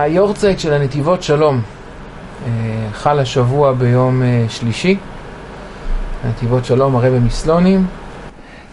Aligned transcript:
היורצייט 0.00 0.58
של 0.58 0.72
הנתיבות 0.72 1.22
שלום 1.22 1.60
אה, 2.46 2.50
חל 2.92 3.18
השבוע 3.18 3.72
ביום 3.72 4.22
אה, 4.22 4.44
שלישי, 4.48 4.96
נתיבות 6.28 6.64
שלום, 6.64 6.96
הרבי 6.96 7.18
מסלונים. 7.18 7.86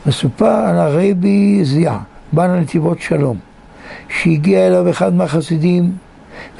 מסופר 0.06 0.46
על 0.46 0.80
הרבי 0.80 1.60
זיעה, 1.64 2.00
בא 2.32 2.48
לנתיבות 2.48 3.02
שלום, 3.02 3.38
שהגיע 4.10 4.68
אליו 4.68 4.90
אחד 4.90 5.14
מהחסידים 5.14 5.92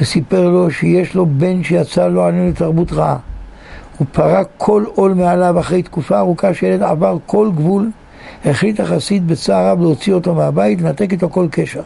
וסיפר 0.02 0.50
לו 0.50 0.72
שיש 0.72 1.16
לו 1.16 1.26
בן 1.26 1.64
שיצא 1.64 2.08
לו 2.08 2.24
עלינו 2.24 2.50
לתרבות 2.50 2.92
רעה. 2.92 3.18
הוא 3.98 4.08
פרק 4.12 4.48
כל 4.58 4.84
עול 4.96 5.14
מעליו 5.14 5.60
אחרי 5.60 5.84
תקופה 5.84 6.20
ארוכה 6.20 6.54
שילד 6.54 6.84
עבר 6.84 7.18
כל 7.26 7.50
גבול, 7.56 7.90
החליט 8.46 8.80
החסיד 8.80 9.28
בצער 9.28 9.72
רב 9.72 9.82
להוציא 9.82 10.14
אותו 10.14 10.36
מהבית, 10.36 10.82
לנתק 10.82 11.12
איתו 11.12 11.30
כל 11.30 11.48
קשר. 11.52 11.82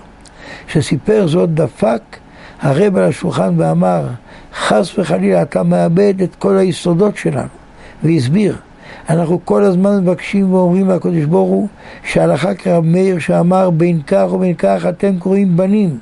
כשסיפר 0.67 1.28
זאת 1.28 1.53
דפק 1.53 2.02
הרב 2.62 2.98
על 2.98 3.04
השולחן 3.04 3.54
ואמר, 3.58 4.08
חס 4.55 5.00
וחלילה 5.00 5.41
אתה 5.41 5.64
מאבד 5.64 6.22
את 6.22 6.36
כל 6.36 6.58
היסודות 6.58 7.18
שלנו. 7.18 7.48
והסביר, 8.04 8.55
אנחנו 9.09 9.40
כל 9.45 9.64
הזמן 9.64 9.98
מבקשים 9.98 10.54
ואומרים 10.54 10.90
לקדוש 10.90 11.23
ברוך 11.23 11.50
הוא 11.50 11.68
שהלכה 12.04 12.55
כרב 12.55 12.86
מאיר 12.86 13.20
שאמר 13.20 13.70
בין 13.70 14.02
כך 14.08 14.26
ובין 14.31 14.54
כך 14.54 14.86
אתם 14.90 15.18
קוראים 15.20 15.58
בנים 15.58 15.98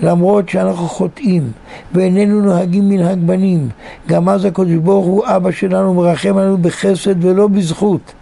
למרות 0.00 0.48
שאנחנו 0.48 0.88
חוטאים 0.88 1.52
ואיננו 1.92 2.40
נוהגים 2.40 2.88
מנהג 2.88 3.18
בנים 3.26 3.68
גם 4.08 4.28
אז 4.28 4.44
הקדוש 4.44 4.74
ברוך 4.74 5.06
הוא 5.06 5.22
אבא 5.26 5.50
שלנו 5.50 5.94
מרחם 5.94 6.36
עלינו 6.36 6.58
בחסד 6.58 7.24
ולא 7.24 7.48
בזכות 7.48 8.12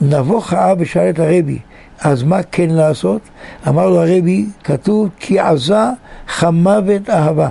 נבוך 0.00 0.52
האב 0.52 0.76
ושאל 0.80 1.10
את 1.10 1.18
הרבי 1.18 1.58
אז 2.00 2.22
מה 2.22 2.42
כן 2.42 2.70
לעשות? 2.70 3.20
אמר 3.68 3.90
לו 3.90 4.02
הרבי, 4.02 4.46
כתוב 4.64 5.08
כי 5.20 5.38
עזה 5.38 5.84
חמוות 6.28 7.10
אהבה. 7.10 7.48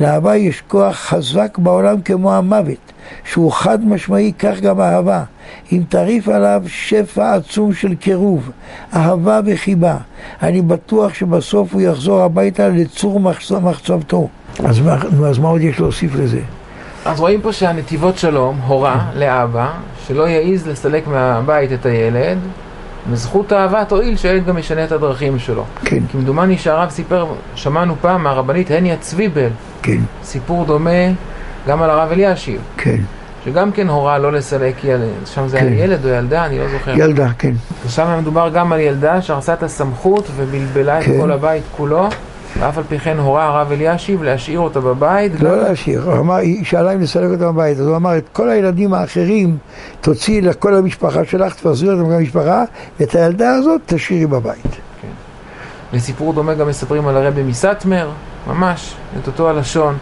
לאהבה 0.00 0.36
יש 0.36 0.62
כוח 0.68 0.96
חזק 0.96 1.58
בעולם 1.58 2.00
כמו 2.00 2.34
המוות, 2.34 2.92
שהוא 3.24 3.52
חד 3.52 3.84
משמעי, 3.84 4.32
כך 4.38 4.60
גם 4.60 4.80
אהבה. 4.80 5.22
אם 5.72 5.82
תריף 5.88 6.28
עליו 6.28 6.62
שפע 6.66 7.34
עצום 7.34 7.74
של 7.74 7.94
קירוב, 7.94 8.50
אהבה 8.94 9.40
וחיבה, 9.46 9.96
אני 10.42 10.62
בטוח 10.62 11.14
שבסוף 11.14 11.74
הוא 11.74 11.80
יחזור 11.80 12.22
הביתה 12.22 12.68
לצור 12.68 13.20
מחצבתו. 13.62 14.28
אז 14.64 14.80
אז 15.24 15.38
מה 15.38 15.48
עוד 15.48 15.60
יש 15.60 15.80
להוסיף 15.80 16.14
לזה? 16.14 16.40
אז 17.04 17.20
רואים 17.20 17.40
פה 17.40 17.52
שהנתיבות 17.52 18.18
שלום 18.18 18.60
הורה 18.66 19.10
לאבא 19.14 19.72
שלא 20.06 20.28
יעז 20.28 20.66
לסלק 20.66 21.06
מהבית 21.06 21.72
את 21.72 21.86
הילד 21.86 22.38
בזכות 23.12 23.52
אהבה 23.52 23.84
תועיל 23.84 24.16
שהילד 24.16 24.46
גם 24.46 24.58
ישנה 24.58 24.84
את 24.84 24.92
הדרכים 24.92 25.38
שלו. 25.38 25.64
כן. 25.84 26.00
כי 26.10 26.16
מדומני 26.16 26.58
שהרב 26.58 26.90
סיפר, 26.90 27.26
שמענו 27.54 27.94
פעם 28.00 28.22
מהרבנית 28.22 28.70
הניה 28.70 28.96
צוויבל, 28.96 29.48
כן, 29.82 29.98
סיפור 30.22 30.64
דומה 30.64 30.90
גם 31.66 31.82
על 31.82 31.90
הרב 31.90 32.12
אלישיב, 32.12 32.60
כן. 32.76 33.00
שגם 33.44 33.72
כן 33.72 33.88
הורה 33.88 34.18
לא 34.18 34.32
לסלק 34.32 34.84
ילד, 34.84 35.08
שם 35.34 35.48
זה 35.48 35.58
כן. 35.58 35.66
היה 35.66 35.84
ילד 35.84 36.04
או 36.04 36.10
ילדה, 36.10 36.46
אני 36.46 36.58
לא 36.58 36.68
זוכר. 36.68 36.98
ילדה, 36.98 37.28
כן. 37.38 37.52
ושם 37.86 38.18
מדובר 38.20 38.48
גם 38.48 38.72
על 38.72 38.80
ילדה 38.80 39.22
שהרסה 39.22 39.52
את 39.52 39.62
הסמכות 39.62 40.28
ובלבלה 40.36 40.98
את 41.00 41.04
כן. 41.04 41.20
כל 41.20 41.32
הבית 41.32 41.62
כולו, 41.76 42.08
ואף 42.58 42.78
על 42.78 42.84
פי 42.88 42.98
כן 42.98 43.18
הורה 43.18 43.44
הרב 43.44 43.72
אלישיב 43.72 44.22
להשאיר 44.22 44.60
אותה 44.60 44.80
בבית. 44.80 45.40
לא 45.40 45.56
להשאיר, 45.56 46.02
הוא 46.02 46.18
אמר, 46.18 46.34
היא 46.34 46.64
שאלה 46.64 46.94
אם 46.94 47.00
לסלק 47.00 47.30
אותם 47.30 47.54
בבית, 47.54 47.78
אז 47.78 47.86
הוא 47.86 47.96
אמר, 47.96 48.16
את 48.18 48.28
כל 48.32 48.50
הילדים 48.50 48.94
האחרים 48.94 49.58
תוציאי 50.00 50.40
לכל 50.40 50.74
המשפחה 50.74 51.24
שלך, 51.24 51.54
תפזרי 51.54 51.88
אותם 51.88 52.10
גם 52.10 52.16
במשפחה, 52.16 52.64
ואת 53.00 53.14
הילדה 53.14 53.54
הזאת 53.54 53.80
תשאירי 53.86 54.26
בבית. 54.26 54.76
וסיפור 55.92 56.32
דומה 56.32 56.54
גם 56.54 56.68
מספרים 56.68 57.08
על 57.08 57.16
הרבי 57.16 57.42
מסטמר, 57.42 58.10
ממש, 58.46 58.94
את 59.22 59.26
אותו 59.26 59.48
הלשון. 59.48 59.96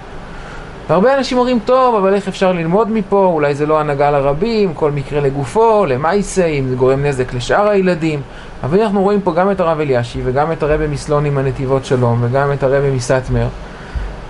והרבה 0.89 1.19
אנשים 1.19 1.39
אומרים, 1.39 1.59
טוב, 1.65 1.95
אבל 1.95 2.15
איך 2.15 2.29
אפשר 2.29 2.53
ללמוד 2.53 2.91
מפה? 2.91 3.31
אולי 3.33 3.55
זה 3.55 3.67
לא 3.67 3.81
הנהגה 3.81 4.11
לרבים, 4.11 4.75
כל 4.75 4.91
מקרה 4.91 5.21
לגופו, 5.21 5.87
למעשה, 5.87 6.47
אם 6.47 6.69
זה 6.69 6.75
גורם 6.75 7.07
נזק 7.07 7.35
לשאר 7.35 7.69
הילדים. 7.69 8.21
אבל 8.65 8.81
אנחנו 8.81 9.03
רואים 9.03 9.21
פה 9.21 9.33
גם 9.35 9.51
את 9.51 9.61
הרב 9.61 9.81
אלישי, 9.81 10.21
וגם 10.25 10.53
את 10.53 10.63
הרבי 10.63 10.87
מסלון 10.87 11.25
עם 11.25 11.39
הנתיבות 11.39 11.85
שלום, 11.85 12.19
וגם 12.23 12.53
את 12.53 12.63
הרבי 12.63 12.91
מסטמר. 12.91 13.47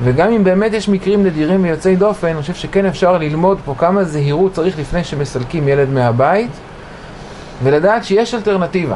וגם 0.02 0.32
אם 0.32 0.44
באמת 0.44 0.72
יש 0.72 0.88
מקרים 0.88 1.24
נדירים 1.24 1.64
ויוצאי 1.64 1.96
דופן, 1.96 2.28
אני 2.28 2.40
חושב 2.40 2.54
שכן 2.54 2.86
אפשר 2.86 3.18
ללמוד 3.18 3.58
פה 3.64 3.74
כמה 3.78 4.04
זהירות 4.04 4.52
צריך 4.52 4.78
לפני 4.78 5.04
שמסלקים 5.04 5.68
ילד 5.68 5.90
מהבית, 5.90 6.50
ולדעת 7.62 8.04
שיש 8.04 8.34
אלטרנטיבה. 8.34 8.94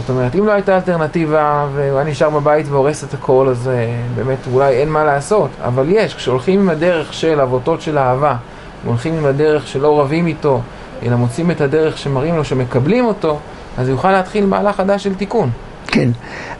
זאת 0.00 0.10
אומרת, 0.10 0.34
אם 0.34 0.46
לא 0.46 0.52
הייתה 0.52 0.76
אלטרנטיבה 0.76 1.66
והוא 1.74 1.98
היה 1.98 2.10
נשאר 2.10 2.30
בבית 2.30 2.66
והורס 2.68 3.04
את 3.04 3.14
הכל, 3.14 3.48
אז 3.50 3.68
אה, 3.68 3.96
באמת 4.14 4.38
אולי 4.52 4.74
אין 4.74 4.88
מה 4.88 5.04
לעשות. 5.04 5.50
אבל 5.64 5.86
יש, 5.88 6.14
כשהולכים 6.14 6.60
עם 6.60 6.68
הדרך 6.68 7.12
של 7.12 7.40
אבותות 7.40 7.80
של 7.80 7.98
אהבה, 7.98 8.36
הולכים 8.84 9.14
עם 9.14 9.26
הדרך 9.26 9.66
שלא 9.66 10.00
רבים 10.00 10.26
איתו, 10.26 10.60
אלא 11.02 11.16
מוצאים 11.16 11.50
את 11.50 11.60
הדרך 11.60 11.98
שמראים 11.98 12.36
לו 12.36 12.44
שמקבלים 12.44 13.04
אותו, 13.04 13.38
אז 13.78 13.88
יוכל 13.88 14.12
להתחיל 14.12 14.46
מהלך 14.46 14.76
חדש 14.76 15.04
של 15.04 15.14
תיקון. 15.14 15.50
כן, 15.86 16.10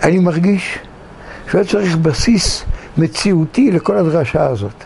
אני 0.03 0.19
מרגיש 0.19 0.78
שהיה 1.50 1.65
צריך 1.65 1.97
בסיס 1.97 2.65
מציאותי 2.99 3.71
לכל 3.71 3.97
הדרשה 3.97 4.47
הזאת. 4.47 4.84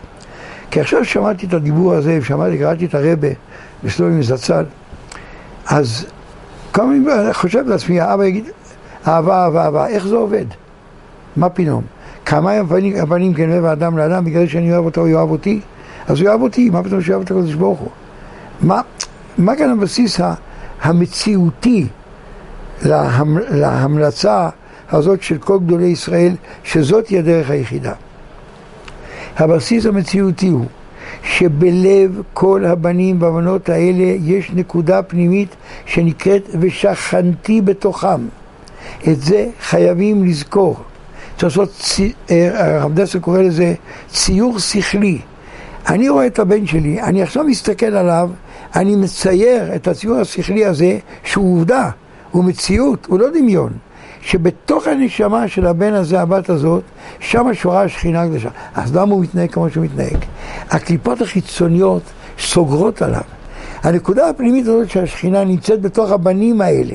כי 0.71 0.81
עכשיו 0.81 1.05
שמעתי 1.05 1.45
את 1.45 1.53
הדיבור 1.53 1.93
הזה, 1.93 2.17
ושמעתי, 2.21 2.57
קראתי 2.57 2.85
את 2.85 2.95
הרבה 2.95 3.27
בסלובים 3.83 4.23
זצ"ל, 4.23 4.65
אז 5.67 6.05
כמה 6.73 6.85
פעמים 6.85 7.09
אני 7.09 7.33
חושב 7.33 7.67
לעצמי, 7.67 7.99
האבא 8.01 8.25
יגיד, 8.25 8.45
אהבה, 9.07 9.43
אהבה, 9.43 9.65
אהבה, 9.65 9.87
איך 9.87 10.07
זה 10.07 10.15
עובד? 10.15 10.45
מה 11.35 11.49
פתאום? 11.49 11.83
כמה 12.25 12.51
הבנים, 12.51 12.95
הבנים 12.95 13.33
כן 13.33 13.51
אוהב 13.51 13.65
האדם 13.65 13.97
לאדם, 13.97 14.25
בגלל 14.25 14.47
שאני 14.47 14.73
אוהב 14.73 14.85
אותו, 14.85 15.01
הוא 15.01 15.09
יאהב 15.09 15.31
אותי? 15.31 15.59
אז 16.07 16.19
הוא 16.19 16.27
יאהב 16.29 16.41
אותי, 16.41 16.69
מה 16.69 16.83
פתאום 16.83 17.01
שיאהב 17.01 17.21
את 17.21 17.31
הקדוש 17.31 17.53
ברוך 17.53 17.79
הוא? 17.79 17.89
מה, 19.37 19.55
כאן 19.55 19.69
הבסיס 19.69 20.19
המציאותי 20.81 21.87
להמ, 22.85 23.37
להמלצה 23.49 24.49
הזאת 24.91 25.23
של 25.23 25.37
כל 25.37 25.59
גדולי 25.59 25.85
ישראל, 25.85 26.35
שזאת 26.63 27.07
היא 27.07 27.19
הדרך 27.19 27.49
היחידה. 27.49 27.93
הבסיס 29.37 29.85
המציאותי 29.85 30.47
הוא 30.47 30.65
שבלב 31.23 32.21
כל 32.33 32.65
הבנים 32.65 33.21
והבנות 33.21 33.69
האלה 33.69 34.15
יש 34.23 34.51
נקודה 34.51 35.01
פנימית 35.01 35.55
שנקראת 35.85 36.49
ושכנתי 36.59 37.61
בתוכם. 37.61 38.27
את 39.07 39.21
זה 39.21 39.47
חייבים 39.61 40.25
לזכור. 40.25 40.75
צריך 41.37 41.57
לעשות, 41.57 41.99
אה, 42.31 42.77
הרב 42.77 42.93
דסר 42.93 43.19
קורא 43.19 43.41
לזה 43.41 43.73
ציור 44.09 44.59
שכלי. 44.59 45.19
אני 45.87 46.09
רואה 46.09 46.27
את 46.27 46.39
הבן 46.39 46.67
שלי, 46.67 47.01
אני 47.01 47.21
עכשיו 47.21 47.43
מסתכל 47.43 47.85
עליו, 47.85 48.29
אני 48.75 48.95
מצייר 48.95 49.75
את 49.75 49.87
הציור 49.87 50.17
השכלי 50.17 50.65
הזה 50.65 50.97
שהוא 51.23 51.57
עובדה, 51.57 51.89
הוא 52.31 52.43
מציאות, 52.43 53.05
הוא 53.05 53.19
לא 53.19 53.29
דמיון. 53.29 53.71
שבתוך 54.21 54.87
הנשמה 54.87 55.47
של 55.47 55.67
הבן 55.67 55.93
הזה, 55.93 56.21
הבת 56.21 56.49
הזאת, 56.49 56.83
שם 57.19 57.53
שורה 57.53 57.83
השכינה 57.83 58.21
הקדושה. 58.21 58.49
אז 58.75 58.95
למה 58.95 59.13
הוא 59.13 59.21
מתנהג 59.21 59.51
כמו 59.51 59.69
שהוא 59.69 59.85
מתנהג? 59.85 60.17
הקליפות 60.69 61.21
החיצוניות 61.21 62.01
סוגרות 62.39 63.01
עליו. 63.01 63.21
הנקודה 63.83 64.29
הפנימית 64.29 64.67
הזאת 64.67 64.89
שהשכינה 64.89 65.43
נמצאת 65.43 65.81
בתוך 65.81 66.11
הבנים 66.11 66.61
האלה. 66.61 66.93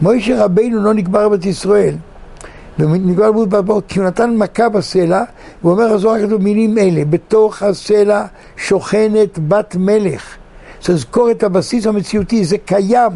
מוישה 0.00 0.44
רבינו 0.44 0.82
לא 0.82 0.94
נקבר 0.94 1.28
בבית 1.28 1.46
ישראל. 1.46 1.94
ונקבר 2.78 3.32
בבית 3.32 3.48
בבור, 3.48 3.82
כי 3.88 3.98
הוא 3.98 4.06
נתן 4.06 4.36
מכה 4.36 4.68
בסלע, 4.68 5.22
והוא 5.62 5.72
אומר 5.72 5.92
הזוהר 5.92 6.26
כתוב 6.26 6.42
מילים 6.42 6.78
אלה, 6.78 7.04
בתוך 7.04 7.62
הסלע 7.62 8.24
שוכנת 8.56 9.38
בת 9.48 9.76
מלך. 9.78 10.36
לזכור 10.88 11.30
את 11.30 11.42
הבסיס 11.42 11.86
המציאותי, 11.86 12.44
זה 12.44 12.58
קיים. 12.58 13.12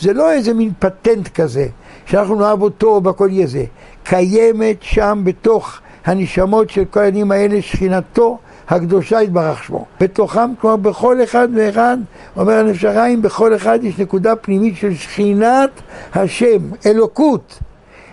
זה 0.00 0.12
לא 0.12 0.32
איזה 0.32 0.54
מין 0.54 0.72
פטנט 0.78 1.28
כזה, 1.28 1.66
שאנחנו 2.06 2.34
נאהב 2.34 2.62
אותו 2.62 3.00
והכל 3.04 3.28
יהיה 3.30 3.46
זה. 3.46 3.64
קיימת 4.04 4.82
שם 4.82 5.20
בתוך 5.24 5.80
הנשמות 6.06 6.70
של 6.70 6.84
כל 6.84 7.00
הילדים 7.00 7.32
האלה 7.32 7.62
שכינתו 7.62 8.38
הקדושה 8.68 9.22
יתברך 9.22 9.64
שמו. 9.64 9.84
בתוכם, 10.00 10.50
כלומר 10.60 10.76
בכל 10.76 11.22
אחד 11.22 11.48
ואחד, 11.54 11.96
אומר 12.36 12.52
הנפש 12.52 12.84
הרעים, 12.84 13.22
בכל 13.22 13.56
אחד 13.56 13.78
יש 13.82 13.98
נקודה 13.98 14.36
פנימית 14.36 14.76
של 14.76 14.94
שכינת 14.94 15.70
השם, 16.14 16.58
אלוקות. 16.86 17.58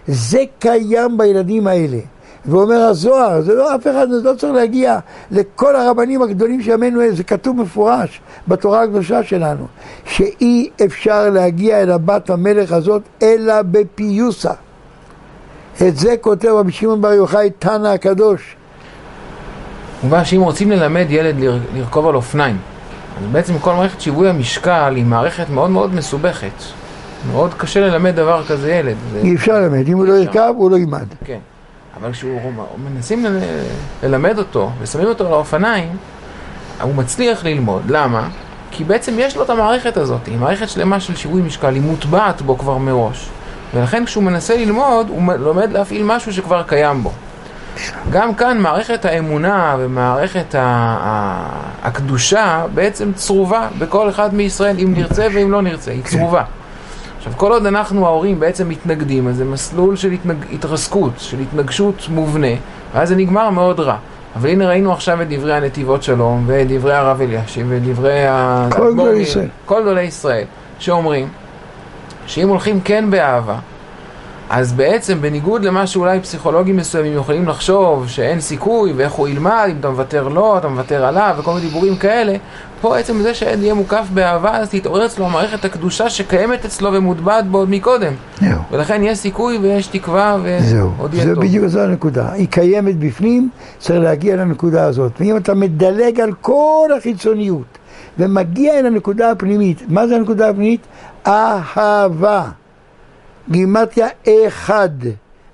זה 0.08 0.44
קיים 0.60 1.18
בילדים 1.18 1.68
האלה. 1.68 1.98
ואומר 2.46 2.76
הזוהר, 2.76 3.42
זה 3.42 3.54
לא 3.54 3.76
אף 3.76 3.82
אחד, 3.88 4.08
זה 4.10 4.30
לא 4.30 4.34
צריך 4.38 4.54
להגיע 4.54 5.00
לכל 5.32 5.76
הרבנים 5.76 6.22
הגדולים 6.22 6.62
של 6.62 6.72
ימינו, 6.72 7.02
זה 7.12 7.24
כתוב 7.24 7.62
מפורש 7.62 8.20
בתורה 8.48 8.84
הקדושה 8.84 9.24
שלנו, 9.24 9.66
שאי 10.06 10.70
אפשר 10.86 11.30
להגיע 11.30 11.82
אל 11.82 11.92
הבת 11.92 12.30
המלך 12.30 12.72
הזאת 12.72 13.02
אלא 13.22 13.54
בפיוסה. 13.62 14.52
את 15.88 15.98
זה 15.98 16.16
כותב 16.22 16.48
רבי 16.50 16.72
שמעון 16.72 17.02
בר 17.02 17.12
יוחאי, 17.14 17.50
תנא 17.60 17.88
הקדוש. 17.88 18.56
כמובן 20.02 20.26
שאם 20.26 20.42
רוצים 20.42 20.72
ללמד 20.72 21.06
ילד 21.10 21.40
לר- 21.40 21.60
לרכוב 21.76 22.08
על 22.08 22.16
אופניים, 22.16 22.58
אז 23.20 23.32
בעצם 23.32 23.54
כל 23.60 23.74
מערכת 23.74 24.02
שיווי 24.02 24.30
המשקל 24.30 24.94
היא 24.96 25.06
מערכת 25.06 25.50
מאוד 25.50 25.70
מאוד 25.70 25.96
מסובכת. 25.96 26.52
מאוד 27.32 27.54
קשה 27.54 27.80
ללמד 27.80 28.16
דבר 28.16 28.44
כזה 28.48 28.72
ילד. 28.72 28.96
זה- 29.12 29.18
אי 29.24 29.36
אפשר 29.36 29.54
ללמד, 29.62 29.88
אם 29.88 29.98
הוא 29.98 30.06
לא. 30.06 30.14
ירכב 30.14 30.54
הוא 30.58 30.72
לא 30.72 30.78
ילמד. 30.78 31.06
כן. 31.26 31.38
אבל 32.02 32.12
כשהוא 32.12 32.52
מנסים 32.78 33.26
ללמד 34.04 34.38
אותו 34.38 34.72
ושמים 34.80 35.08
אותו 35.08 35.28
על 35.28 35.34
האופניים, 35.34 35.98
הוא 36.82 36.96
מצליח 36.96 37.46
ללמוד. 37.46 37.82
למה? 37.90 38.28
כי 38.72 38.84
בעצם 38.84 39.14
יש 39.18 39.38
לו 39.38 39.44
את 39.44 39.50
המערכת 39.50 39.98
הזאת, 39.98 40.26
היא 40.26 40.38
מערכת 40.38 40.70
שלמה 40.70 41.00
של 41.00 41.16
שיווי 41.16 41.42
משקל, 41.42 41.74
היא 41.74 41.82
מוטבעת 41.82 42.42
בו 42.42 42.58
כבר 42.58 42.78
מראש. 42.78 43.30
ולכן 43.74 44.06
כשהוא 44.06 44.24
מנסה 44.24 44.58
ללמוד, 44.58 45.10
הוא 45.10 45.34
לומד 45.34 45.72
להפעיל 45.72 46.04
משהו 46.04 46.34
שכבר 46.34 46.64
קיים 46.64 47.04
בו. 47.04 47.12
גם 48.12 48.36
כאן 48.36 48.58
מערכת 48.58 49.06
האמונה 49.06 49.76
ומערכת 49.80 50.56
הקדושה 51.84 52.66
בעצם 52.74 53.12
צרובה 53.16 53.68
בכל 53.78 54.10
אחד 54.10 54.34
מישראל, 54.36 54.76
אם 54.80 54.94
נרצה 54.94 55.28
ואם 55.34 55.52
לא 55.52 55.62
נרצה, 55.62 55.92
היא 55.92 56.04
צרובה. 56.04 56.44
עכשיו, 57.28 57.40
כל 57.40 57.52
עוד 57.52 57.66
אנחנו 57.66 58.06
ההורים 58.06 58.40
בעצם 58.40 58.70
מתנגדים, 58.70 59.28
אז 59.28 59.36
זה 59.36 59.46
מסלול 59.46 59.96
של 59.96 60.12
התנג... 60.12 60.38
התרסקות, 60.54 61.12
של 61.18 61.40
התנגשות 61.40 62.08
מובנה, 62.10 62.48
ואז 62.94 63.10
זה 63.10 63.16
נגמר 63.16 63.50
מאוד 63.50 63.80
רע. 63.80 63.96
אבל 64.36 64.50
הנה 64.50 64.68
ראינו 64.68 64.94
עכשיו 64.94 65.22
את 65.22 65.28
דברי 65.30 65.54
הנתיבות 65.54 66.04
שלום, 66.04 66.44
ואת 66.48 66.68
דברי 66.68 66.94
הרב 66.94 67.22
אלישיב, 67.22 67.68
ואת 67.70 67.84
דברי 67.84 68.28
ה... 68.28 68.68
כל 68.72 68.94
גדולי 68.94 69.18
ישראל. 69.18 69.48
כל 69.66 69.82
גדולי 69.82 70.02
ישראל, 70.02 70.46
שאומרים 70.80 71.28
שאם 72.28 72.50
הולכים 72.50 72.82
כן 72.82 73.12
באהבה, 73.12 73.56
אז 74.50 74.74
בעצם 74.74 75.22
בניגוד 75.22 75.64
למה 75.64 75.88
שאולי 75.88 76.20
פסיכולוגים 76.20 76.78
מסוימים 76.78 77.14
יכולים 77.14 77.48
לחשוב 77.48 78.08
שאין 78.08 78.42
סיכוי 78.42 78.94
ואיך 78.96 79.12
הוא 79.14 79.28
ילמד, 79.28 79.68
אם 79.72 79.76
אתה 79.80 79.90
מוותר 79.90 80.28
לו, 80.28 80.58
אתה 80.58 80.68
מוותר 80.68 81.06
עליו 81.06 81.36
וכל 81.40 81.54
מיני 81.54 81.66
דיבורים 81.66 81.96
כאלה, 81.96 82.36
פה 82.82 82.98
עצם 82.98 83.22
זה 83.22 83.34
שהעד 83.34 83.62
יהיה 83.62 83.74
מוקף 83.74 84.06
באהבה, 84.14 84.58
אז 84.58 84.70
תתעורר 84.70 85.06
אצלו 85.06 85.26
המערכת 85.26 85.66
הקדושה 85.66 86.10
שקיימת 86.10 86.66
אצלו 86.66 86.94
ומוטבעת 86.94 87.48
בו 87.48 87.58
עוד 87.58 87.70
מקודם. 87.70 88.14
זהו. 88.42 88.60
ולכן 88.72 89.04
יש 89.04 89.18
סיכוי 89.18 89.58
ויש 89.58 89.88
תקווה 89.88 90.38
ועוד 90.44 91.14
יהיה 91.14 91.26
טוב. 91.26 91.34
זהו, 91.34 91.42
בדיוק 91.42 91.68
זו 91.68 91.80
הנקודה. 91.80 92.32
היא 92.32 92.48
קיימת 92.48 93.00
בפנים, 93.00 93.50
צריך 93.80 94.00
להגיע 94.00 94.36
לנקודה 94.36 94.86
הזאת. 94.86 95.12
ואם 95.20 95.38
אתה 95.38 95.54
מדלג 95.54 96.20
על 96.20 96.34
כל 96.42 96.90
החיצוניות 96.98 97.78
ומגיע 98.20 98.80
אל 98.80 98.86
הנקודה 98.86 99.32
הפנימית, 99.32 99.84
מה 99.88 100.08
זה 100.08 100.16
הנקודה 100.16 100.50
הפנימית? 100.50 100.82
אהבה. 101.28 102.44
גימטיה 103.52 104.08
אחד. 104.48 104.90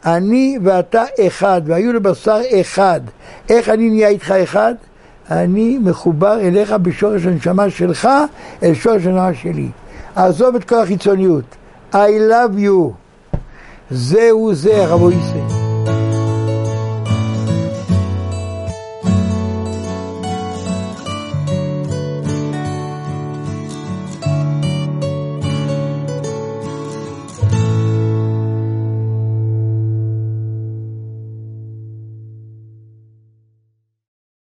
אני 0.05 0.57
ואתה 0.63 1.03
אחד, 1.27 1.61
והיו 1.65 1.93
לבשר 1.93 2.39
אחד. 2.61 3.01
איך 3.49 3.69
אני 3.69 3.89
נהיה 3.89 4.07
איתך 4.07 4.31
אחד? 4.31 4.73
אני 5.31 5.77
מחובר 5.81 6.39
אליך 6.39 6.71
בשורש 6.71 7.25
הנשמה 7.25 7.69
שלך, 7.69 8.09
אל 8.63 8.73
שורש 8.73 9.05
הנשמה 9.05 9.33
שלי. 9.33 9.69
עזוב 10.15 10.55
את 10.55 10.63
כל 10.63 10.81
החיצוניות. 10.81 11.43
I 11.93 11.95
love 12.29 12.57
you. 12.57 12.91
זהו 13.91 14.53
זה, 14.53 14.85
רבו 14.85 15.11
ישראל. 15.11 15.42